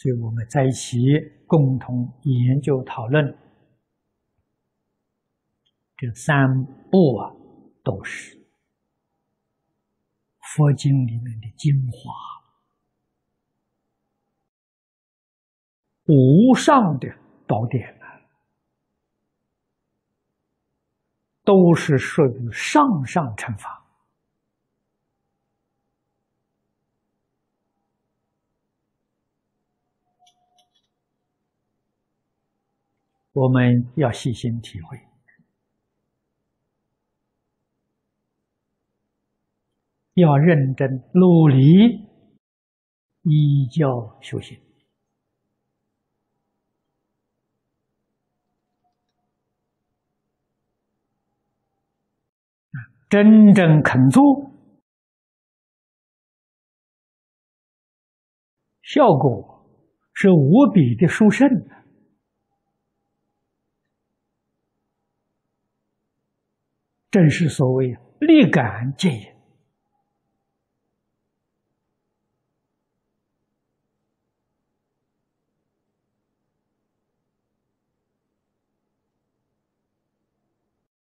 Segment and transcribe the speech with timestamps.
[0.00, 0.96] 所以我们在一起
[1.46, 3.36] 共同研究讨论，
[5.94, 7.30] 这三部啊，
[7.84, 8.34] 都是
[10.40, 12.10] 佛经里面的精华，
[16.06, 17.14] 无上的
[17.46, 18.24] 宝典啊，
[21.44, 23.79] 都是属于上上乘法。
[33.40, 35.00] 我们要细心体会，
[40.12, 42.06] 要认真努力
[43.22, 44.60] 依教修行
[53.08, 54.52] 真正肯做，
[58.82, 59.66] 效果
[60.12, 61.79] 是无比的殊胜的。
[67.10, 69.26] 正是所谓立竿见影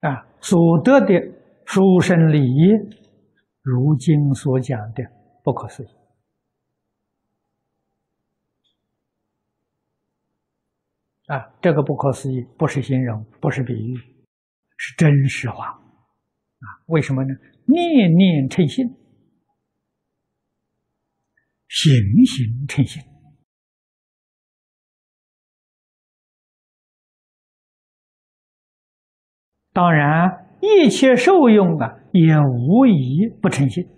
[0.01, 1.15] 啊，所得的
[1.65, 2.69] 殊胜利益，
[3.63, 5.03] 如今所讲的
[5.43, 5.87] 不可思议
[11.25, 11.51] 啊！
[11.59, 13.97] 这个不可思议，不是形容，不是比喻，
[14.77, 15.86] 是真实话。
[16.59, 17.33] 啊，为什么呢？
[17.65, 18.87] 念念称心，
[21.67, 21.91] 行
[22.25, 23.03] 行称心。
[29.73, 33.96] 当然，一切受用啊，也无疑不称心。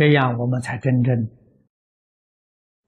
[0.00, 1.14] 这样，我们才真正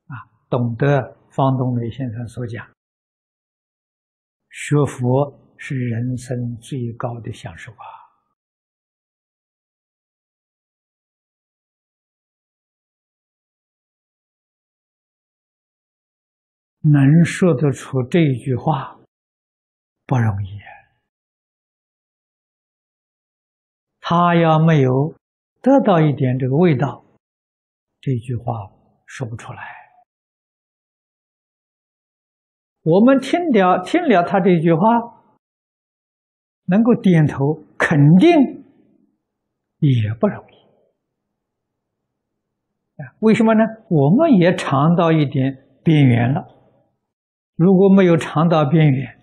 [0.07, 0.17] 啊
[0.49, 2.67] 懂得方东梅先生所讲：
[4.49, 7.85] 学佛是人生最高的享受啊！
[16.81, 18.99] 能说得出这一句话
[20.07, 20.59] 不容易，
[24.01, 25.15] 他要没有
[25.61, 27.02] 得到一点这个味道。
[28.03, 28.69] 这句话
[29.07, 29.63] 说不出来。
[32.83, 34.89] 我们听了听了他这句话，
[36.65, 38.29] 能够点头肯定
[39.79, 40.55] 也不容易
[43.01, 43.15] 啊？
[43.21, 43.63] 为什么呢？
[43.89, 46.45] 我们也尝到一点边缘了。
[47.55, 49.17] 如果没有尝到边缘，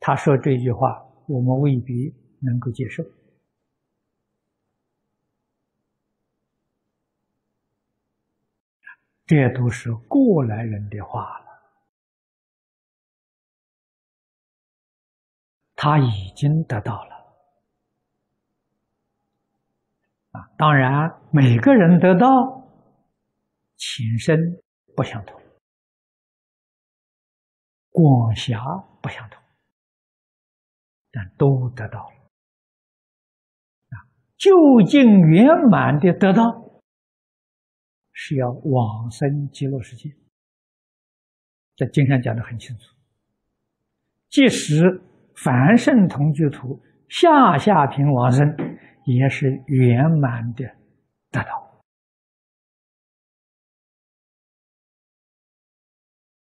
[0.00, 3.04] 他说这句话，我们未必能够接受。
[9.26, 11.46] 这都是过来人的话了，
[15.74, 17.16] 他已经得到了
[20.30, 20.48] 啊！
[20.56, 22.28] 当然，每个人得到
[23.74, 24.38] 情深
[24.94, 25.42] 不相同，
[27.90, 28.62] 广狭
[29.02, 29.42] 不相同，
[31.10, 32.14] 但都得到了
[33.88, 34.06] 啊！
[34.36, 36.65] 究竟圆满的得到。
[38.28, 40.10] 是要往生极乐世界，
[41.76, 42.92] 在经上讲的很清楚。
[44.28, 45.00] 即使
[45.36, 48.52] 凡圣同居土下下品往生，
[49.04, 50.64] 也是圆满的
[51.30, 51.65] 得到。